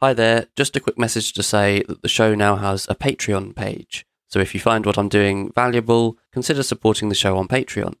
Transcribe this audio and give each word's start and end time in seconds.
Hi 0.00 0.14
there, 0.14 0.46
just 0.54 0.76
a 0.76 0.80
quick 0.80 0.96
message 0.96 1.32
to 1.32 1.42
say 1.42 1.82
that 1.88 2.02
the 2.02 2.08
show 2.08 2.36
now 2.36 2.54
has 2.54 2.86
a 2.88 2.94
Patreon 2.94 3.56
page. 3.56 4.06
So 4.28 4.38
if 4.38 4.54
you 4.54 4.60
find 4.60 4.86
what 4.86 4.96
I'm 4.96 5.08
doing 5.08 5.50
valuable, 5.52 6.16
consider 6.32 6.62
supporting 6.62 7.08
the 7.08 7.16
show 7.16 7.36
on 7.36 7.48
Patreon. 7.48 7.96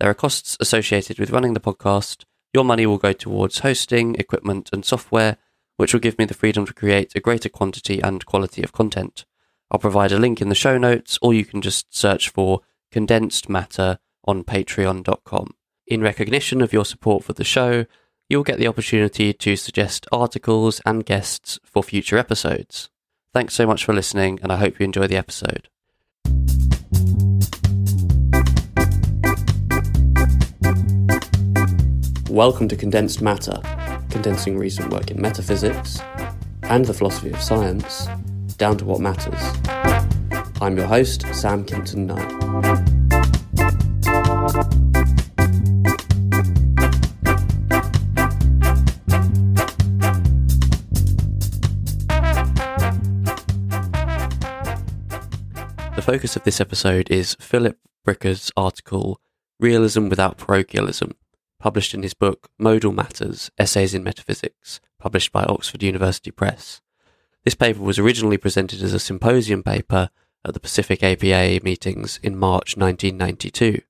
There 0.00 0.08
are 0.08 0.14
costs 0.14 0.56
associated 0.58 1.18
with 1.18 1.28
running 1.28 1.52
the 1.52 1.60
podcast. 1.60 2.24
Your 2.54 2.64
money 2.64 2.86
will 2.86 2.96
go 2.96 3.12
towards 3.12 3.58
hosting, 3.58 4.14
equipment, 4.14 4.70
and 4.72 4.86
software, 4.86 5.36
which 5.76 5.92
will 5.92 6.00
give 6.00 6.18
me 6.18 6.24
the 6.24 6.32
freedom 6.32 6.64
to 6.64 6.72
create 6.72 7.14
a 7.14 7.20
greater 7.20 7.50
quantity 7.50 8.00
and 8.00 8.24
quality 8.24 8.62
of 8.62 8.72
content. 8.72 9.26
I'll 9.70 9.78
provide 9.78 10.12
a 10.12 10.18
link 10.18 10.40
in 10.40 10.48
the 10.48 10.54
show 10.54 10.78
notes, 10.78 11.18
or 11.20 11.34
you 11.34 11.44
can 11.44 11.60
just 11.60 11.94
search 11.94 12.30
for 12.30 12.62
Condensed 12.90 13.50
Matter 13.50 13.98
on 14.24 14.44
patreon.com. 14.44 15.52
In 15.86 16.00
recognition 16.00 16.62
of 16.62 16.72
your 16.72 16.86
support 16.86 17.22
for 17.22 17.34
the 17.34 17.44
show, 17.44 17.84
you'll 18.28 18.42
get 18.42 18.58
the 18.58 18.66
opportunity 18.66 19.32
to 19.32 19.56
suggest 19.56 20.06
articles 20.10 20.80
and 20.86 21.04
guests 21.04 21.58
for 21.64 21.82
future 21.82 22.16
episodes. 22.16 22.88
Thanks 23.32 23.54
so 23.54 23.66
much 23.66 23.84
for 23.84 23.92
listening, 23.92 24.38
and 24.42 24.50
I 24.50 24.56
hope 24.56 24.78
you 24.78 24.84
enjoy 24.84 25.06
the 25.06 25.16
episode. 25.16 25.68
Welcome 32.30 32.68
to 32.68 32.76
Condensed 32.76 33.20
Matter, 33.20 33.60
condensing 34.10 34.58
recent 34.58 34.92
work 34.92 35.10
in 35.10 35.20
metaphysics 35.20 36.00
and 36.62 36.84
the 36.84 36.94
philosophy 36.94 37.30
of 37.30 37.40
science 37.40 38.08
down 38.56 38.78
to 38.78 38.84
what 38.84 39.00
matters. 39.00 39.40
I'm 40.60 40.76
your 40.76 40.86
host, 40.86 41.26
Sam 41.34 41.64
Kinton 41.64 42.06
Knight. 42.06 42.93
Focus 56.04 56.36
of 56.36 56.44
this 56.44 56.60
episode 56.60 57.10
is 57.10 57.34
Philip 57.40 57.78
Bricker's 58.04 58.52
article, 58.58 59.18
Realism 59.58 60.10
Without 60.10 60.36
Parochialism, 60.36 61.12
published 61.58 61.94
in 61.94 62.02
his 62.02 62.12
book 62.12 62.50
Modal 62.58 62.92
Matters 62.92 63.50
Essays 63.56 63.94
in 63.94 64.04
Metaphysics, 64.04 64.82
published 65.00 65.32
by 65.32 65.44
Oxford 65.44 65.82
University 65.82 66.30
Press. 66.30 66.82
This 67.42 67.54
paper 67.54 67.80
was 67.80 67.98
originally 67.98 68.36
presented 68.36 68.82
as 68.82 68.92
a 68.92 68.98
symposium 68.98 69.62
paper 69.62 70.10
at 70.44 70.52
the 70.52 70.60
Pacific 70.60 71.02
APA 71.02 71.64
meetings 71.64 72.20
in 72.22 72.36
March 72.36 72.76
1992. 72.76 73.80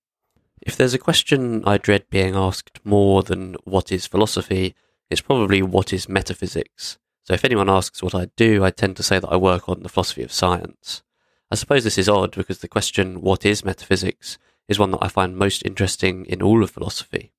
If 0.63 0.77
there's 0.77 0.95
a 0.95 0.99
question 0.99 1.65
I 1.67 1.79
dread 1.79 2.09
being 2.11 2.37
asked 2.37 2.79
more 2.85 3.25
than 3.25 3.57
what 3.65 3.91
is 3.91 4.07
philosophy, 4.07 4.77
it's 5.11 5.21
probably 5.21 5.63
what 5.63 5.93
is 5.93 6.09
metaphysics. 6.09 6.97
So 7.25 7.35
if 7.35 7.45
anyone 7.45 7.69
asks 7.69 8.05
what 8.05 8.15
I 8.15 8.27
do, 8.37 8.63
I 8.63 8.71
tend 8.71 8.97
to 8.99 9.03
say 9.03 9.19
that 9.19 9.33
I 9.33 9.37
work 9.37 9.69
on 9.69 9.83
the 9.83 9.89
philosophy 9.89 10.23
of 10.23 10.31
science. 10.31 11.03
I 11.51 11.57
suppose 11.57 11.85
this 11.85 11.99
is 11.99 12.09
odd 12.09 12.35
because 12.35 12.59
the 12.59 12.69
question, 12.69 13.21
what 13.21 13.45
is 13.45 13.65
metaphysics, 13.65 14.39
is 14.69 14.79
one 14.79 14.91
that 14.93 15.03
I 15.03 15.09
find 15.09 15.37
most 15.37 15.65
interesting 15.65 16.25
in 16.27 16.43
all 16.43 16.63
of 16.63 16.71
philosophy. 16.71 17.33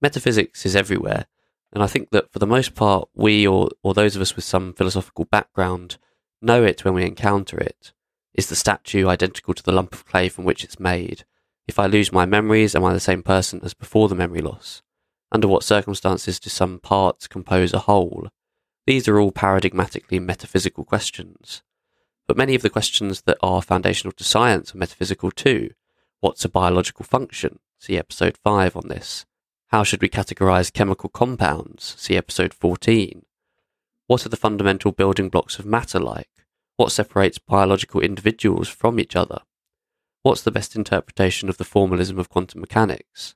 Metaphysics 0.00 0.64
is 0.64 0.74
everywhere, 0.74 1.26
and 1.72 1.82
I 1.82 1.86
think 1.86 2.10
that 2.10 2.32
for 2.32 2.38
the 2.38 2.46
most 2.46 2.74
part, 2.74 3.08
we 3.14 3.46
or, 3.46 3.68
or 3.82 3.94
those 3.94 4.16
of 4.16 4.22
us 4.22 4.34
with 4.34 4.44
some 4.44 4.72
philosophical 4.72 5.26
background 5.26 5.98
know 6.40 6.64
it 6.64 6.84
when 6.84 6.94
we 6.94 7.04
encounter 7.04 7.58
it. 7.58 7.92
Is 8.34 8.48
the 8.48 8.56
statue 8.56 9.08
identical 9.08 9.54
to 9.54 9.62
the 9.62 9.72
lump 9.72 9.92
of 9.92 10.06
clay 10.06 10.28
from 10.28 10.44
which 10.44 10.64
it's 10.64 10.80
made? 10.80 11.24
If 11.68 11.78
I 11.78 11.86
lose 11.86 12.12
my 12.12 12.26
memories, 12.26 12.74
am 12.74 12.84
I 12.84 12.92
the 12.92 13.00
same 13.00 13.22
person 13.22 13.60
as 13.62 13.74
before 13.74 14.08
the 14.08 14.14
memory 14.14 14.40
loss? 14.40 14.82
Under 15.30 15.46
what 15.46 15.62
circumstances 15.62 16.40
do 16.40 16.50
some 16.50 16.80
parts 16.80 17.28
compose 17.28 17.72
a 17.72 17.80
whole? 17.80 18.28
These 18.86 19.06
are 19.06 19.20
all 19.20 19.30
paradigmatically 19.30 20.20
metaphysical 20.20 20.84
questions. 20.84 21.62
But 22.30 22.36
many 22.36 22.54
of 22.54 22.62
the 22.62 22.70
questions 22.70 23.22
that 23.22 23.38
are 23.42 23.60
foundational 23.60 24.12
to 24.12 24.22
science 24.22 24.72
are 24.72 24.78
metaphysical 24.78 25.32
too. 25.32 25.70
What's 26.20 26.44
a 26.44 26.48
biological 26.48 27.04
function? 27.04 27.58
See 27.80 27.98
episode 27.98 28.38
5 28.44 28.76
on 28.76 28.86
this. 28.86 29.26
How 29.70 29.82
should 29.82 30.00
we 30.00 30.08
categorize 30.08 30.72
chemical 30.72 31.10
compounds? 31.10 31.96
See 31.98 32.16
episode 32.16 32.54
14. 32.54 33.26
What 34.06 34.24
are 34.24 34.28
the 34.28 34.36
fundamental 34.36 34.92
building 34.92 35.28
blocks 35.28 35.58
of 35.58 35.66
matter 35.66 35.98
like? 35.98 36.30
What 36.76 36.92
separates 36.92 37.38
biological 37.38 38.00
individuals 38.00 38.68
from 38.68 39.00
each 39.00 39.16
other? 39.16 39.40
What's 40.22 40.42
the 40.42 40.52
best 40.52 40.76
interpretation 40.76 41.48
of 41.48 41.56
the 41.56 41.64
formalism 41.64 42.16
of 42.20 42.28
quantum 42.28 42.60
mechanics? 42.60 43.34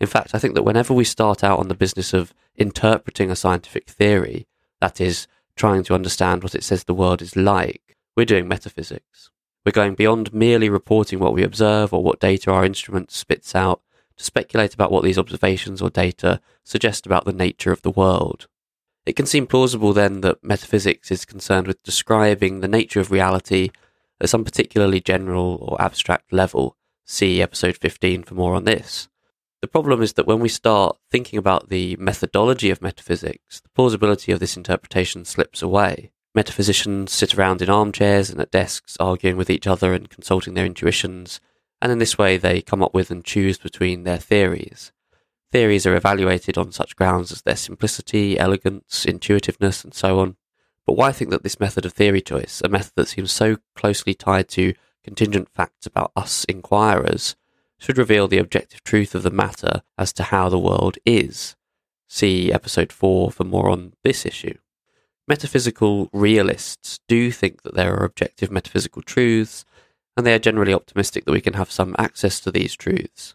In 0.00 0.08
fact, 0.08 0.34
I 0.34 0.40
think 0.40 0.56
that 0.56 0.64
whenever 0.64 0.92
we 0.92 1.04
start 1.04 1.44
out 1.44 1.60
on 1.60 1.68
the 1.68 1.76
business 1.76 2.12
of 2.12 2.34
interpreting 2.56 3.30
a 3.30 3.36
scientific 3.36 3.88
theory, 3.88 4.48
that 4.80 5.00
is, 5.00 5.28
trying 5.54 5.84
to 5.84 5.94
understand 5.94 6.42
what 6.42 6.54
it 6.54 6.64
says 6.64 6.84
the 6.84 6.94
world 6.94 7.22
is 7.22 7.36
like, 7.36 7.81
we're 8.16 8.26
doing 8.26 8.48
metaphysics. 8.48 9.30
We're 9.64 9.72
going 9.72 9.94
beyond 9.94 10.34
merely 10.34 10.68
reporting 10.68 11.18
what 11.18 11.34
we 11.34 11.42
observe 11.42 11.92
or 11.92 12.02
what 12.02 12.20
data 12.20 12.50
our 12.50 12.64
instrument 12.64 13.10
spits 13.10 13.54
out 13.54 13.80
to 14.16 14.24
speculate 14.24 14.74
about 14.74 14.90
what 14.90 15.04
these 15.04 15.18
observations 15.18 15.80
or 15.80 15.90
data 15.90 16.40
suggest 16.64 17.06
about 17.06 17.24
the 17.24 17.32
nature 17.32 17.72
of 17.72 17.82
the 17.82 17.90
world. 17.90 18.48
It 19.06 19.16
can 19.16 19.26
seem 19.26 19.46
plausible 19.46 19.92
then 19.92 20.20
that 20.20 20.44
metaphysics 20.44 21.10
is 21.10 21.24
concerned 21.24 21.66
with 21.66 21.82
describing 21.82 22.60
the 22.60 22.68
nature 22.68 23.00
of 23.00 23.10
reality 23.10 23.70
at 24.20 24.28
some 24.28 24.44
particularly 24.44 25.00
general 25.00 25.58
or 25.60 25.80
abstract 25.80 26.32
level. 26.32 26.76
See 27.04 27.42
episode 27.42 27.76
15 27.76 28.22
for 28.24 28.34
more 28.34 28.54
on 28.54 28.64
this. 28.64 29.08
The 29.60 29.68
problem 29.68 30.02
is 30.02 30.14
that 30.14 30.26
when 30.26 30.40
we 30.40 30.48
start 30.48 30.98
thinking 31.10 31.38
about 31.38 31.68
the 31.68 31.96
methodology 31.96 32.70
of 32.70 32.82
metaphysics, 32.82 33.60
the 33.60 33.68
plausibility 33.70 34.32
of 34.32 34.40
this 34.40 34.56
interpretation 34.56 35.24
slips 35.24 35.62
away. 35.62 36.10
Metaphysicians 36.34 37.12
sit 37.12 37.34
around 37.34 37.60
in 37.60 37.68
armchairs 37.68 38.30
and 38.30 38.40
at 38.40 38.50
desks 38.50 38.96
arguing 38.98 39.36
with 39.36 39.50
each 39.50 39.66
other 39.66 39.92
and 39.92 40.08
consulting 40.08 40.54
their 40.54 40.64
intuitions, 40.64 41.40
and 41.80 41.92
in 41.92 41.98
this 41.98 42.16
way 42.16 42.36
they 42.38 42.62
come 42.62 42.82
up 42.82 42.94
with 42.94 43.10
and 43.10 43.24
choose 43.24 43.58
between 43.58 44.04
their 44.04 44.18
theories. 44.18 44.92
Theories 45.50 45.84
are 45.84 45.94
evaluated 45.94 46.56
on 46.56 46.72
such 46.72 46.96
grounds 46.96 47.30
as 47.30 47.42
their 47.42 47.56
simplicity, 47.56 48.38
elegance, 48.38 49.04
intuitiveness, 49.04 49.84
and 49.84 49.92
so 49.92 50.20
on. 50.20 50.36
But 50.86 50.96
why 50.96 51.12
think 51.12 51.30
that 51.30 51.42
this 51.42 51.60
method 51.60 51.84
of 51.84 51.92
theory 51.92 52.22
choice, 52.22 52.62
a 52.64 52.68
method 52.70 52.92
that 52.96 53.08
seems 53.08 53.30
so 53.30 53.58
closely 53.76 54.14
tied 54.14 54.48
to 54.50 54.72
contingent 55.04 55.50
facts 55.54 55.84
about 55.84 56.12
us 56.16 56.44
inquirers, 56.44 57.36
should 57.78 57.98
reveal 57.98 58.28
the 58.28 58.38
objective 58.38 58.82
truth 58.82 59.14
of 59.14 59.22
the 59.22 59.30
matter 59.30 59.82
as 59.98 60.12
to 60.14 60.22
how 60.22 60.48
the 60.48 60.58
world 60.58 60.96
is? 61.04 61.56
See 62.08 62.50
episode 62.50 62.90
4 62.90 63.30
for 63.32 63.44
more 63.44 63.68
on 63.68 63.92
this 64.02 64.24
issue. 64.24 64.56
Metaphysical 65.32 66.10
realists 66.12 67.00
do 67.08 67.30
think 67.30 67.62
that 67.62 67.72
there 67.74 67.94
are 67.94 68.04
objective 68.04 68.50
metaphysical 68.50 69.00
truths, 69.00 69.64
and 70.14 70.26
they 70.26 70.34
are 70.34 70.38
generally 70.38 70.74
optimistic 70.74 71.24
that 71.24 71.32
we 71.32 71.40
can 71.40 71.54
have 71.54 71.72
some 71.72 71.96
access 71.98 72.38
to 72.38 72.50
these 72.50 72.74
truths. 72.74 73.34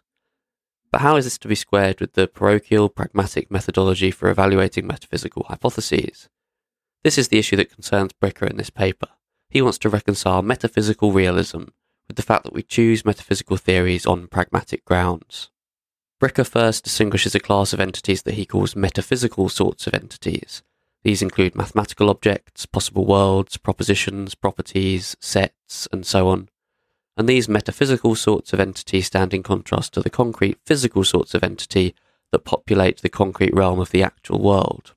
But 0.92 1.00
how 1.00 1.16
is 1.16 1.24
this 1.24 1.38
to 1.38 1.48
be 1.48 1.56
squared 1.56 2.00
with 2.00 2.12
the 2.12 2.28
parochial, 2.28 2.88
pragmatic 2.88 3.50
methodology 3.50 4.12
for 4.12 4.30
evaluating 4.30 4.86
metaphysical 4.86 5.46
hypotheses? 5.48 6.28
This 7.02 7.18
is 7.18 7.28
the 7.28 7.38
issue 7.40 7.56
that 7.56 7.74
concerns 7.74 8.12
Bricker 8.12 8.48
in 8.48 8.58
this 8.58 8.70
paper. 8.70 9.08
He 9.50 9.60
wants 9.60 9.78
to 9.78 9.88
reconcile 9.88 10.42
metaphysical 10.42 11.10
realism 11.10 11.64
with 12.06 12.14
the 12.14 12.22
fact 12.22 12.44
that 12.44 12.54
we 12.54 12.62
choose 12.62 13.04
metaphysical 13.04 13.56
theories 13.56 14.06
on 14.06 14.28
pragmatic 14.28 14.84
grounds. 14.84 15.50
Bricker 16.22 16.46
first 16.46 16.84
distinguishes 16.84 17.34
a 17.34 17.40
class 17.40 17.72
of 17.72 17.80
entities 17.80 18.22
that 18.22 18.34
he 18.34 18.46
calls 18.46 18.76
metaphysical 18.76 19.48
sorts 19.48 19.88
of 19.88 19.94
entities, 19.94 20.62
these 21.04 21.22
include 21.22 21.54
mathematical 21.54 22.10
objects, 22.10 22.66
possible 22.66 23.06
worlds, 23.06 23.56
propositions, 23.56 24.34
properties, 24.34 25.16
sets, 25.20 25.88
and 25.92 26.04
so 26.04 26.28
on. 26.28 26.48
And 27.16 27.28
these 27.28 27.48
metaphysical 27.48 28.14
sorts 28.14 28.52
of 28.52 28.60
entity 28.60 29.00
stand 29.00 29.34
in 29.34 29.42
contrast 29.42 29.94
to 29.94 30.00
the 30.00 30.10
concrete 30.10 30.58
physical 30.64 31.04
sorts 31.04 31.34
of 31.34 31.42
entity 31.42 31.94
that 32.30 32.44
populate 32.44 33.00
the 33.00 33.08
concrete 33.08 33.54
realm 33.54 33.80
of 33.80 33.90
the 33.90 34.02
actual 34.02 34.40
world. 34.40 34.94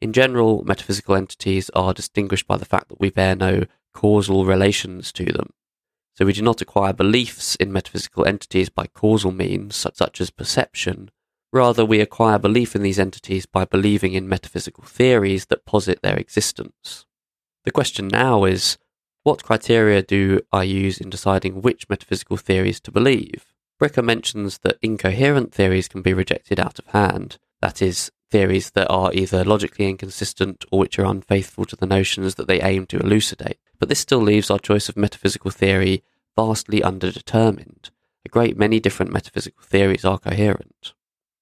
In 0.00 0.12
general, 0.12 0.62
metaphysical 0.64 1.14
entities 1.14 1.70
are 1.70 1.94
distinguished 1.94 2.46
by 2.46 2.56
the 2.56 2.66
fact 2.66 2.88
that 2.88 3.00
we 3.00 3.10
bear 3.10 3.34
no 3.34 3.64
causal 3.94 4.44
relations 4.44 5.12
to 5.12 5.24
them. 5.24 5.50
So 6.14 6.24
we 6.24 6.32
do 6.32 6.42
not 6.42 6.60
acquire 6.60 6.92
beliefs 6.92 7.56
in 7.56 7.72
metaphysical 7.72 8.26
entities 8.26 8.68
by 8.68 8.86
causal 8.86 9.32
means, 9.32 9.76
such 9.76 10.20
as 10.20 10.30
perception, 10.30 11.10
Rather, 11.52 11.84
we 11.84 12.00
acquire 12.00 12.38
belief 12.38 12.74
in 12.74 12.82
these 12.82 12.98
entities 12.98 13.46
by 13.46 13.64
believing 13.64 14.12
in 14.12 14.28
metaphysical 14.28 14.84
theories 14.84 15.46
that 15.46 15.64
posit 15.64 16.02
their 16.02 16.16
existence. 16.16 17.06
The 17.64 17.70
question 17.70 18.08
now 18.08 18.44
is 18.44 18.78
what 19.22 19.44
criteria 19.44 20.02
do 20.02 20.40
I 20.52 20.62
use 20.62 20.98
in 20.98 21.10
deciding 21.10 21.62
which 21.62 21.88
metaphysical 21.88 22.36
theories 22.36 22.80
to 22.80 22.92
believe? 22.92 23.46
Bricker 23.80 24.04
mentions 24.04 24.58
that 24.58 24.78
incoherent 24.82 25.52
theories 25.52 25.88
can 25.88 26.00
be 26.02 26.14
rejected 26.14 26.60
out 26.60 26.78
of 26.78 26.86
hand, 26.86 27.38
that 27.60 27.82
is, 27.82 28.10
theories 28.30 28.70
that 28.70 28.88
are 28.90 29.12
either 29.12 29.44
logically 29.44 29.88
inconsistent 29.88 30.64
or 30.70 30.80
which 30.80 30.98
are 30.98 31.06
unfaithful 31.06 31.64
to 31.64 31.76
the 31.76 31.86
notions 31.86 32.34
that 32.34 32.48
they 32.48 32.60
aim 32.60 32.86
to 32.86 32.98
elucidate. 32.98 33.58
But 33.78 33.88
this 33.88 34.00
still 34.00 34.20
leaves 34.20 34.50
our 34.50 34.58
choice 34.58 34.88
of 34.88 34.96
metaphysical 34.96 35.50
theory 35.50 36.02
vastly 36.36 36.80
underdetermined. 36.80 37.90
A 38.24 38.28
great 38.28 38.56
many 38.56 38.80
different 38.80 39.12
metaphysical 39.12 39.62
theories 39.62 40.04
are 40.04 40.18
coherent. 40.18 40.92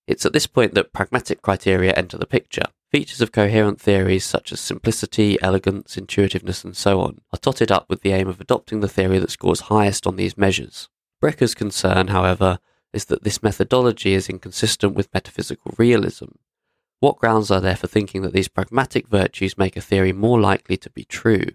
It's 0.07 0.27
at 0.27 0.33
this 0.33 0.47
point 0.47 0.75
that 0.75 0.93
pragmatic 0.93 1.41
criteria 1.41 1.93
enter 1.93 2.19
the 2.19 2.27
picture. 2.27 2.65
Features 2.93 3.21
of 3.21 3.33
coherent 3.33 3.81
theories 3.81 4.25
such 4.25 4.53
as 4.53 4.61
simplicity, 4.61 5.37
elegance, 5.43 5.97
intuitiveness, 5.97 6.63
and 6.63 6.77
so 6.77 7.01
on 7.01 7.21
are 7.33 7.39
totted 7.39 7.73
up 7.73 7.89
with 7.89 8.03
the 8.03 8.13
aim 8.13 8.29
of 8.29 8.41
adopting 8.41 8.81
the 8.81 8.89
theory 8.89 9.19
that 9.19 9.31
scores 9.31 9.63
highest 9.63 10.07
on 10.07 10.17
these 10.17 10.37
measures. 10.37 10.89
Bricker's 11.21 11.55
concern, 11.55 12.09
however, 12.09 12.59
is 12.93 13.07
that 13.07 13.25
this 13.25 13.43
methodology 13.43 14.13
is 14.15 14.29
inconsistent 14.29 14.95
with 14.95 15.13
metaphysical 15.13 15.75
realism. 15.79 16.27
What 17.01 17.19
grounds 17.19 17.51
are 17.51 17.61
there 17.61 17.77
for 17.77 17.87
thinking 17.87 18.23
that 18.23 18.33
these 18.33 18.49
pragmatic 18.49 19.09
virtues 19.09 19.59
make 19.59 19.77
a 19.77 19.81
theory 19.81 20.13
more 20.13 20.41
likely 20.41 20.77
to 20.77 20.91
be 20.91 21.05
true? 21.05 21.47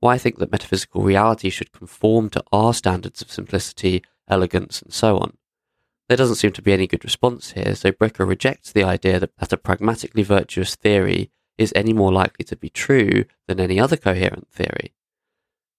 Why 0.00 0.18
think 0.18 0.38
that 0.38 0.50
metaphysical 0.50 1.02
reality 1.02 1.50
should 1.50 1.72
conform 1.72 2.30
to 2.30 2.42
our 2.50 2.74
standards 2.74 3.22
of 3.22 3.30
simplicity, 3.30 4.02
elegance, 4.28 4.82
and 4.82 4.92
so 4.92 5.18
on? 5.18 5.36
There 6.12 6.18
doesn't 6.18 6.36
seem 6.36 6.52
to 6.52 6.60
be 6.60 6.74
any 6.74 6.86
good 6.86 7.04
response 7.04 7.52
here, 7.52 7.74
so 7.74 7.90
Bricker 7.90 8.28
rejects 8.28 8.70
the 8.70 8.84
idea 8.84 9.18
that, 9.18 9.34
that 9.38 9.54
a 9.54 9.56
pragmatically 9.56 10.22
virtuous 10.22 10.76
theory 10.76 11.30
is 11.56 11.72
any 11.74 11.94
more 11.94 12.12
likely 12.12 12.44
to 12.44 12.54
be 12.54 12.68
true 12.68 13.24
than 13.48 13.58
any 13.58 13.80
other 13.80 13.96
coherent 13.96 14.46
theory. 14.50 14.92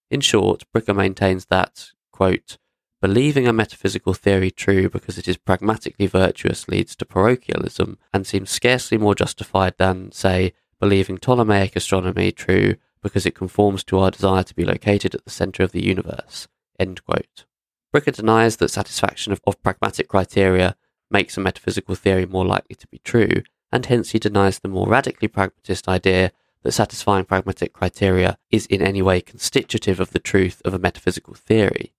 In 0.09 0.21
short, 0.21 0.63
Bricker 0.75 0.95
maintains 0.95 1.45
that, 1.51 1.91
quote, 2.11 2.57
believing 2.99 3.47
a 3.47 3.53
metaphysical 3.53 4.15
theory 4.15 4.49
true 4.49 4.89
because 4.89 5.19
it 5.19 5.27
is 5.27 5.37
pragmatically 5.37 6.07
virtuous 6.07 6.67
leads 6.67 6.95
to 6.95 7.05
parochialism 7.05 7.99
and 8.11 8.25
seems 8.25 8.49
scarcely 8.49 8.97
more 8.97 9.13
justified 9.13 9.75
than, 9.77 10.11
say, 10.11 10.53
believing 10.79 11.19
Ptolemaic 11.19 11.75
astronomy 11.75 12.31
true 12.31 12.77
because 13.03 13.27
it 13.27 13.35
conforms 13.35 13.83
to 13.83 13.99
our 13.99 14.09
desire 14.09 14.41
to 14.41 14.55
be 14.55 14.65
located 14.65 15.13
at 15.13 15.25
the 15.25 15.29
centre 15.29 15.61
of 15.61 15.73
the 15.73 15.85
universe. 15.85 16.47
End 16.79 17.05
quote. 17.05 17.45
Bricker 17.93 18.15
denies 18.15 18.57
that 18.57 18.69
satisfaction 18.69 19.31
of, 19.31 19.41
of 19.45 19.61
pragmatic 19.61 20.07
criteria 20.07 20.75
makes 21.11 21.37
a 21.37 21.41
metaphysical 21.41 21.93
theory 21.93 22.25
more 22.25 22.45
likely 22.45 22.75
to 22.75 22.87
be 22.87 22.97
true, 22.99 23.43
and 23.71 23.85
hence 23.85 24.11
he 24.11 24.19
denies 24.19 24.59
the 24.59 24.67
more 24.67 24.87
radically 24.87 25.27
pragmatist 25.27 25.87
idea 25.87 26.31
that 26.63 26.71
satisfying 26.71 27.25
pragmatic 27.25 27.71
criteria 27.71 28.37
is 28.49 28.65
in 28.65 28.81
any 28.81 29.01
way 29.01 29.21
constitutive 29.21 29.99
of 29.99 30.11
the 30.11 30.19
truth 30.19 30.61
of 30.65 30.73
a 30.73 30.79
metaphysical 30.79 31.35
theory. 31.35 31.93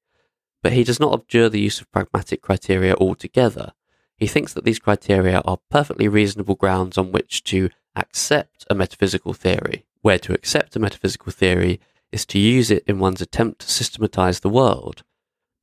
But 0.62 0.72
he 0.72 0.82
does 0.82 0.98
not 0.98 1.12
abjure 1.12 1.48
the 1.48 1.60
use 1.60 1.80
of 1.80 1.92
pragmatic 1.92 2.42
criteria 2.42 2.94
altogether. 2.96 3.72
He 4.16 4.26
thinks 4.26 4.52
that 4.54 4.64
these 4.64 4.78
criteria 4.78 5.42
are 5.44 5.58
perfectly 5.70 6.08
reasonable 6.08 6.54
grounds 6.56 6.98
on 6.98 7.12
which 7.12 7.44
to 7.44 7.70
accept 7.94 8.64
a 8.68 8.74
metaphysical 8.74 9.32
theory, 9.32 9.86
where 10.02 10.18
to 10.18 10.32
accept 10.32 10.74
a 10.74 10.80
metaphysical 10.80 11.30
theory 11.30 11.80
is 12.10 12.26
to 12.26 12.38
use 12.38 12.70
it 12.70 12.82
in 12.86 12.98
one's 12.98 13.20
attempt 13.20 13.60
to 13.60 13.70
systematize 13.70 14.40
the 14.40 14.48
world, 14.48 15.02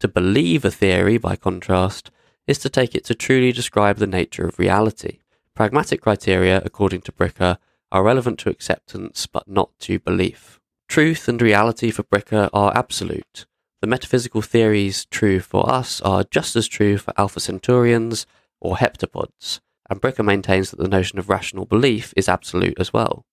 to 0.02 0.08
believe 0.08 0.66
a 0.66 0.72
theory, 0.72 1.18
by 1.18 1.36
contrast, 1.36 2.12
is 2.48 2.58
to 2.60 2.70
take 2.70 2.96
it 2.96 3.06
to 3.06 3.16
truly 3.16 3.52
describe 3.52 3.98
the 3.98 4.08
nature 4.08 4.46
of 4.46 4.60
reality. 4.60 5.20
Pragmatic 5.56 6.02
criteria, 6.02 6.62
according 6.66 7.02
to 7.02 7.12
Bricker, 7.12 7.58
are 7.92 8.04
relevant 8.04 8.40
to 8.40 8.50
acceptance 8.50 9.28
but 9.28 9.48
not 9.48 9.70
to 9.80 10.00
belief. 10.00 10.60
Truth 10.88 11.28
and 11.28 11.42
reality 11.42 11.92
for 11.92 12.04
Bricker 12.04 12.50
are 12.54 12.76
absolute. 12.76 13.46
The 13.82 13.88
metaphysical 13.88 14.42
theories 14.42 15.06
true 15.06 15.40
for 15.40 15.70
us 15.70 16.02
are 16.02 16.24
just 16.24 16.56
as 16.56 16.68
true 16.68 16.98
for 16.98 17.14
Alpha 17.18 17.40
Centaurians 17.40 18.26
or 18.60 18.78
heptapods, 18.78 19.60
and 19.90 20.02
Bricker 20.02 20.24
maintains 20.24 20.72
that 20.72 20.80
the 20.80 20.88
notion 20.88 21.20
of 21.20 21.30
rational 21.30 21.66
belief 21.66 22.14
is 22.16 22.30
absolute 22.30 22.80
as 22.80 22.94
well. 22.94 23.26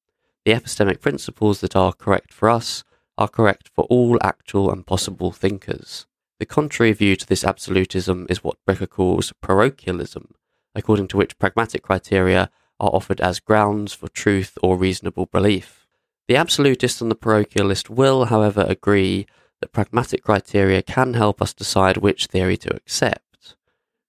The 0.45 0.53
epistemic 0.53 1.01
principles 1.01 1.61
that 1.61 1.77
are 1.77 1.93
correct 1.93 2.33
for 2.33 2.49
us 2.51 2.83
are 3.17 3.29
correct 3.29 3.71
for 3.75 3.85
all 3.85 4.19
actual 4.23 4.71
and 4.71 4.87
possible 4.87 5.33
thinkers. 5.33 6.07
The 6.39 6.47
contrary 6.47 6.93
view 6.93 7.17
to 7.17 7.27
this 7.27 7.43
absolutism 7.43 8.27
is 8.31 8.45
what 8.45 8.65
Bricker 8.65 8.89
calls 8.89 9.33
parochialism, 9.43 10.35
according 10.73 11.09
to 11.09 11.17
which 11.17 11.39
pragmatic 11.39 11.83
criteria 11.83 12.49
are 12.79 12.91
offered 12.91 13.21
as 13.21 13.41
grounds 13.41 13.93
for 13.93 14.09
truth 14.09 14.57
or 14.63 14.77
reasonable 14.77 15.27
belief. 15.27 15.89
The 16.29 16.37
absolutist 16.37 17.01
and 17.01 17.11
the 17.11 17.17
parochialist 17.17 17.91
will, 17.91 18.27
however, 18.27 18.65
agree 18.69 19.27
that 19.61 19.73
pragmatic 19.73 20.23
criteria 20.23 20.81
can 20.81 21.15
help 21.15 21.43
us 21.43 21.53
decide 21.53 21.97
which 21.97 22.27
theory 22.27 22.57
to 22.59 22.77
accept. 22.77 23.57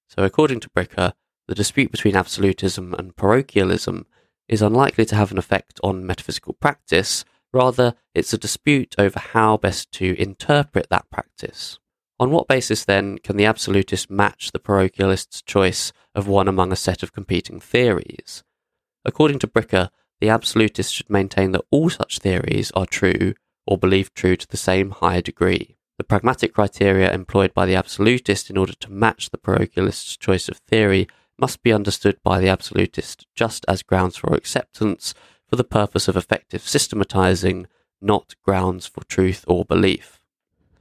So, 0.07 0.23
according 0.23 0.59
to 0.59 0.69
Bricker, 0.69 1.13
the 1.47 1.55
dispute 1.55 1.91
between 1.91 2.15
absolutism 2.15 2.93
and 2.93 3.15
parochialism 3.15 4.05
is 4.47 4.61
unlikely 4.61 5.05
to 5.05 5.15
have 5.15 5.31
an 5.31 5.39
effect 5.39 5.79
on 5.83 6.05
metaphysical 6.05 6.53
practice, 6.53 7.25
rather, 7.51 7.95
it's 8.13 8.33
a 8.33 8.37
dispute 8.37 8.93
over 8.99 9.17
how 9.17 9.57
best 9.57 9.91
to 9.93 10.19
interpret 10.21 10.89
that 10.91 11.09
practice. 11.09 11.79
On 12.19 12.31
what 12.31 12.49
basis, 12.49 12.83
then, 12.83 13.17
can 13.19 13.37
the 13.37 13.45
absolutist 13.45 14.09
match 14.09 14.51
the 14.51 14.59
parochialist's 14.59 15.41
choice 15.41 15.93
of 16.13 16.27
one 16.27 16.49
among 16.49 16.73
a 16.73 16.75
set 16.75 17.01
of 17.01 17.13
competing 17.13 17.61
theories? 17.61 18.43
According 19.05 19.39
to 19.39 19.47
Bricker, 19.47 19.89
the 20.19 20.27
absolutist 20.27 20.93
should 20.93 21.09
maintain 21.09 21.53
that 21.53 21.63
all 21.71 21.89
such 21.89 22.19
theories 22.19 22.71
are 22.71 22.85
true 22.85 23.35
or 23.65 23.77
believed 23.77 24.15
true 24.15 24.35
to 24.35 24.47
the 24.47 24.57
same 24.57 24.91
high 24.91 25.21
degree. 25.21 25.77
The 25.97 26.03
pragmatic 26.03 26.53
criteria 26.53 27.13
employed 27.13 27.53
by 27.53 27.65
the 27.65 27.75
absolutist 27.75 28.49
in 28.49 28.57
order 28.57 28.73
to 28.73 28.91
match 28.91 29.29
the 29.29 29.37
parochialist's 29.37 30.17
choice 30.17 30.49
of 30.49 30.57
theory 30.57 31.07
must 31.37 31.63
be 31.63 31.71
understood 31.71 32.17
by 32.21 32.39
the 32.39 32.49
absolutist 32.49 33.27
just 33.33 33.63
as 33.69 33.81
grounds 33.81 34.17
for 34.17 34.33
acceptance 34.33 35.13
for 35.47 35.55
the 35.55 35.63
purpose 35.63 36.09
of 36.09 36.17
effective 36.17 36.61
systematizing, 36.61 37.67
not 38.01 38.35
grounds 38.43 38.87
for 38.87 39.03
truth 39.05 39.45
or 39.47 39.63
belief. 39.63 40.18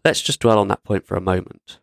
Let's 0.08 0.22
just 0.22 0.40
dwell 0.40 0.58
on 0.58 0.68
that 0.68 0.84
point 0.84 1.04
for 1.04 1.18
a 1.18 1.20
moment. 1.20 1.80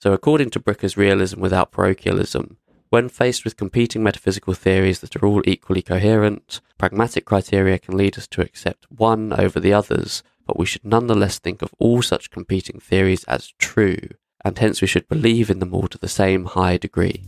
So, 0.00 0.12
according 0.12 0.50
to 0.50 0.60
Bricker's 0.60 0.96
realism 0.96 1.40
without 1.40 1.72
parochialism, 1.72 2.58
when 2.90 3.08
faced 3.08 3.42
with 3.42 3.56
competing 3.56 4.04
metaphysical 4.04 4.54
theories 4.54 5.00
that 5.00 5.16
are 5.16 5.26
all 5.26 5.42
equally 5.44 5.82
coherent, 5.82 6.60
pragmatic 6.78 7.24
criteria 7.24 7.80
can 7.80 7.96
lead 7.96 8.16
us 8.18 8.28
to 8.28 8.40
accept 8.40 8.86
one 8.88 9.32
over 9.32 9.58
the 9.58 9.72
others, 9.72 10.22
but 10.46 10.56
we 10.56 10.64
should 10.64 10.84
nonetheless 10.84 11.40
think 11.40 11.60
of 11.60 11.74
all 11.80 12.02
such 12.02 12.30
competing 12.30 12.78
theories 12.78 13.24
as 13.24 13.52
true, 13.58 13.98
and 14.44 14.56
hence 14.56 14.80
we 14.80 14.86
should 14.86 15.08
believe 15.08 15.50
in 15.50 15.58
them 15.58 15.74
all 15.74 15.88
to 15.88 15.98
the 15.98 16.06
same 16.06 16.44
high 16.44 16.76
degree. 16.76 17.24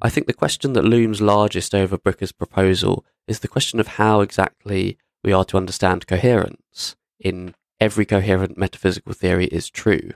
I 0.00 0.10
think 0.10 0.26
the 0.26 0.32
question 0.32 0.74
that 0.74 0.84
looms 0.84 1.20
largest 1.20 1.74
over 1.74 1.98
Bricker's 1.98 2.32
proposal 2.32 3.04
is 3.26 3.40
the 3.40 3.48
question 3.48 3.80
of 3.80 3.88
how 3.88 4.20
exactly 4.20 4.96
we 5.24 5.32
are 5.32 5.44
to 5.46 5.56
understand 5.56 6.06
coherence 6.06 6.94
in 7.18 7.54
every 7.80 8.06
coherent 8.06 8.56
metaphysical 8.56 9.12
theory 9.12 9.46
is 9.46 9.68
true. 9.68 10.12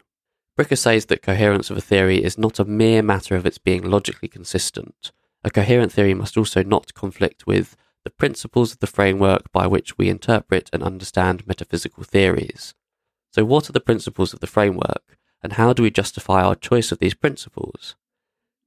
Bricker 0.58 0.79
says 0.79 1.06
that 1.06 1.23
coherence 1.23 1.70
of 1.70 1.76
a 1.76 1.81
theory 1.81 2.23
is 2.23 2.38
not 2.38 2.58
a 2.58 2.64
mere 2.64 3.02
matter 3.02 3.34
of 3.34 3.44
its 3.44 3.58
being 3.58 3.82
logically 3.82 4.29
consistent. 4.29 5.11
A 5.43 5.50
coherent 5.50 5.93
theory 5.93 6.14
must 6.14 6.37
also 6.37 6.62
not 6.62 6.94
conflict 6.94 7.46
with 7.46 7.76
the 8.04 8.11
principles 8.11 8.73
of 8.73 8.78
the 8.80 8.87
framework 8.87 9.50
by 9.50 9.66
which 9.66 9.99
we 9.99 10.09
interpret 10.09 10.71
and 10.73 10.83
understand 10.83 11.47
metaphysical 11.47 12.04
theories. 12.04 12.75
So, 13.33 13.45
what 13.45 13.68
are 13.68 13.73
the 13.73 13.80
principles 13.80 14.33
of 14.33 14.40
the 14.40 14.47
framework, 14.47 15.18
and 15.42 15.54
how 15.54 15.73
do 15.73 15.83
we 15.83 15.90
justify 15.90 16.42
our 16.42 16.54
choice 16.54 16.92
of 16.92 16.99
these 16.99 17.14
principles? 17.14 17.97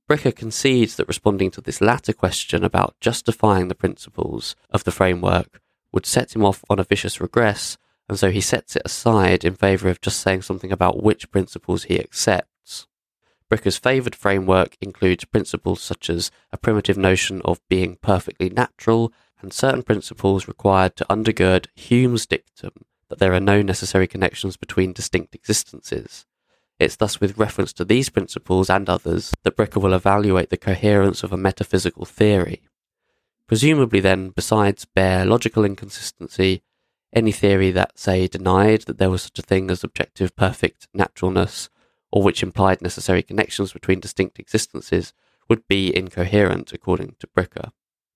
Bricker 0.08 0.36
concedes 0.36 0.96
that 0.96 1.08
responding 1.08 1.50
to 1.52 1.62
this 1.62 1.82
latter 1.82 2.14
question 2.14 2.64
about 2.64 2.96
justifying 3.02 3.68
the 3.68 3.76
principles 3.76 4.56
of 4.70 4.84
the 4.84 4.92
framework 4.92 5.60
would 5.92 6.06
set 6.06 6.36
him 6.36 6.46
off 6.46 6.64
on 6.70 6.78
a 6.78 6.84
vicious 6.84 7.20
regress, 7.20 7.78
and 8.08 8.20
so 8.20 8.30
he 8.30 8.42
sets 8.42 8.76
it 8.76 8.84
aside 8.86 9.44
in 9.44 9.56
favour 9.56 9.90
of 9.90 10.02
just 10.02 10.20
saying 10.20 10.44
something 10.44 10.72
about 10.72 11.02
which 11.02 11.32
principles 11.32 11.86
he 11.86 12.00
accepts. 12.00 12.86
Bricker's 13.52 13.78
favoured 13.78 14.16
framework 14.16 14.78
includes 14.80 15.26
principles 15.26 15.82
such 15.82 16.10
as 16.10 16.30
a 16.52 16.58
primitive 16.58 16.98
notion 16.98 17.42
of 17.44 17.60
being 17.68 17.98
perfectly 18.02 18.50
natural 18.50 19.12
and 19.42 19.54
certain 19.54 19.82
principles 19.82 20.48
required 20.48 20.96
to 20.96 21.06
undergird 21.06 21.68
Hume's 21.76 22.28
dictum 22.28 22.74
that 23.10 23.20
there 23.20 23.34
are 23.34 23.40
no 23.40 23.62
necessary 23.62 24.08
connections 24.08 24.58
between 24.58 24.94
distinct 24.94 25.34
existences. 25.34 26.26
It's 26.80 26.98
thus 26.98 27.22
with 27.22 27.38
reference 27.38 27.72
to 27.74 27.86
these 27.86 28.10
principles 28.10 28.70
and 28.70 28.90
others 28.90 29.34
that 29.44 29.56
Bricker 29.56 29.82
will 29.82 29.94
evaluate 29.94 30.50
the 30.50 30.58
coherence 30.58 31.24
of 31.24 31.32
a 31.32 31.38
metaphysical 31.38 32.06
theory. 32.06 32.64
Presumably, 33.48 34.00
then, 34.00 34.30
besides 34.30 34.86
bare 34.86 35.26
logical 35.26 35.64
inconsistency, 35.64 36.64
any 37.14 37.32
theory 37.32 37.72
that, 37.72 37.98
say, 37.98 38.28
denied 38.28 38.82
that 38.82 38.98
there 38.98 39.10
was 39.10 39.24
such 39.24 39.40
a 39.40 39.44
thing 39.44 39.72
as 39.72 39.84
objective 39.84 40.36
perfect 40.36 40.88
naturalness, 40.94 41.70
or 42.12 42.24
which 42.24 42.44
implied 42.44 42.82
necessary 42.82 43.24
connections 43.24 43.72
between 43.72 44.02
distinct 44.02 44.38
existences, 44.38 45.14
would 45.48 45.66
be 45.68 45.96
incoherent, 45.96 46.74
according 46.74 47.16
to 47.20 47.28
Bricker. 47.28 47.72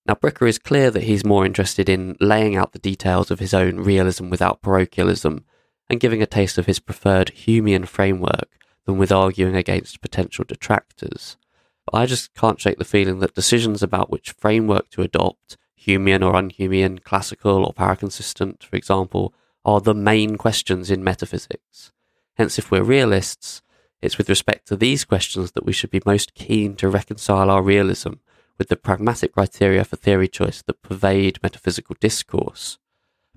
Now, 0.06 0.16
Bricker 0.16 0.50
is 0.50 0.60
clear 0.60 0.92
that 0.92 1.04
he's 1.04 1.24
more 1.24 1.46
interested 1.46 1.88
in 1.88 2.18
laying 2.20 2.56
out 2.56 2.74
the 2.74 2.80
details 2.80 3.32
of 3.32 3.40
his 3.40 3.54
own 3.54 3.78
realism 3.78 4.30
without 4.30 4.62
parochialism 4.62 5.46
and 5.90 6.00
giving 6.00 6.22
a 6.22 6.28
taste 6.28 6.58
of 6.58 6.66
his 6.66 6.80
preferred 6.80 7.32
Humean 7.36 7.88
framework 7.88 8.50
than 8.86 8.98
with 8.98 9.12
arguing 9.12 9.56
against 9.56 10.02
potential 10.02 10.46
detractors. 10.48 11.38
But 11.86 11.98
I 11.98 12.06
just 12.06 12.34
can't 12.36 12.60
shake 12.60 12.78
the 12.78 12.86
feeling 12.86 13.20
that 13.20 13.34
decisions 13.34 13.82
about 13.82 14.12
which 14.12 14.32
framework 14.32 14.90
to 14.92 15.02
adopt, 15.02 15.58
Humean 15.80 16.24
or 16.24 16.34
unhumean, 16.34 17.04
classical 17.04 17.66
or 17.66 17.74
paraconsistent, 17.74 18.64
for 18.64 18.76
example, 18.76 19.34
are 19.66 19.82
the 19.82 19.94
main 19.94 20.38
questions 20.38 20.92
in 20.92 21.04
metaphysics. 21.04 21.92
Hence, 22.36 22.60
if 22.60 22.70
we're 22.70 22.84
realists, 22.84 23.62
It's 24.02 24.18
with 24.18 24.30
respect 24.30 24.68
to 24.68 24.78
these 24.78 25.04
questions 25.04 25.52
that 25.52 25.66
we 25.66 25.74
should 25.74 25.92
be 25.92 26.02
most 26.06 26.34
keen 26.34 26.76
to 26.78 26.90
reconcile 26.90 27.50
our 27.50 27.62
realism 27.62 28.14
with 28.58 28.70
the 28.70 28.76
pragmatic 28.76 29.34
criteria 29.34 29.84
for 29.84 29.98
theory 29.98 30.28
choice 30.28 30.62
that 30.62 30.82
pervade 30.82 31.40
metaphysical 31.44 31.96
discourse. 32.00 32.78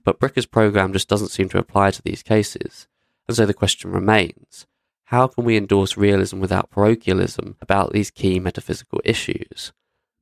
But 0.05 0.19
Bricker's 0.19 0.47
program 0.47 0.93
just 0.93 1.09
doesn't 1.09 1.29
seem 1.29 1.49
to 1.51 1.59
apply 1.59 1.91
to 1.93 2.03
these 2.03 2.23
cases, 2.23 2.89
and 3.29 3.37
so 3.37 3.47
the 3.47 3.55
question 3.55 3.93
remains 3.93 4.67
how 5.13 5.27
can 5.27 5.45
we 5.45 5.59
endorse 5.59 5.99
realism 5.99 6.41
without 6.41 6.71
parochialism 6.71 7.57
about 7.61 7.93
these 7.93 8.11
key 8.11 8.41
metaphysical 8.41 9.03
issues? 9.05 9.73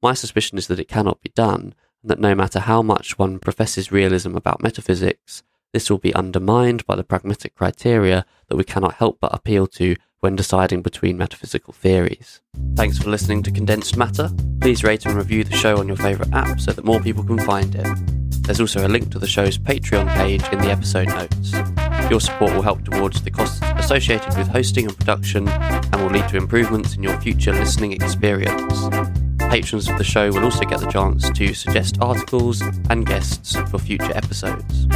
My 0.03 0.15
suspicion 0.15 0.59
is 0.59 0.67
that 0.67 0.81
it 0.81 0.89
cannot 0.89 1.21
be 1.21 1.31
done, 1.33 1.75
and 2.03 2.11
that 2.11 2.19
no 2.19 2.35
matter 2.35 2.59
how 2.59 2.83
much 2.83 3.17
one 3.17 3.39
professes 3.39 3.93
realism 3.93 4.37
about 4.37 4.63
metaphysics, 4.63 5.45
this 5.73 5.89
will 5.89 5.99
be 5.99 6.15
undermined 6.15 6.85
by 6.87 6.97
the 6.97 7.05
pragmatic 7.05 7.55
criteria 7.55 8.27
that 8.49 8.57
we 8.57 8.65
cannot 8.65 8.95
help 8.95 9.19
but 9.21 9.33
appeal 9.33 9.69
to 9.69 9.95
when 10.19 10.35
deciding 10.35 10.83
between 10.83 11.17
metaphysical 11.17 11.73
theories. 11.73 12.41
Thanks 12.75 12.99
for 12.99 13.11
listening 13.11 13.45
to 13.45 13.53
Condensed 13.53 13.97
Matter. 13.97 14.31
Please 14.61 14.83
rate 14.83 15.07
and 15.07 15.15
review 15.15 15.45
the 15.45 15.57
show 15.57 15.79
on 15.79 15.87
your 15.87 15.97
favourite 15.97 16.33
app 16.33 16.61
so 16.61 16.73
that 16.73 16.85
more 16.85 17.01
people 17.01 17.23
can 17.23 17.39
find 17.39 17.75
it. 17.77 18.20
There's 18.43 18.61
also 18.61 18.87
a 18.87 18.89
link 18.89 19.13
to 19.13 19.19
the 19.19 19.27
show's 19.27 19.59
Patreon 19.59 20.13
page 20.15 20.43
in 20.53 20.59
the 20.59 20.71
episode 20.71 21.09
notes. 21.09 21.53
Your 22.11 22.21
support 22.21 22.53
will 22.53 22.63
help 22.63 22.85
towards 22.85 23.23
the 23.23 23.31
costs 23.31 23.61
associated 23.77 24.37
with 24.37 24.49
hosting 24.49 24.87
and 24.87 24.97
production 24.97 25.49
and 25.49 25.97
will 25.97 26.11
lead 26.11 26.29
to 26.31 26.37
improvements 26.37 26.97
in 26.97 27.03
your 27.03 27.21
future 27.21 27.53
listening 27.53 27.93
experience. 27.93 28.89
Patrons 29.51 29.89
of 29.89 29.99
the 29.99 30.05
show 30.05 30.31
will 30.31 30.45
also 30.45 30.65
get 30.65 30.81
the 30.81 30.91
chance 30.91 31.31
to 31.31 31.55
suggest 31.55 31.99
articles 32.01 32.63
and 32.89 33.07
guests 33.07 33.57
for 33.71 33.79
future 33.79 34.13
episodes. 34.17 34.87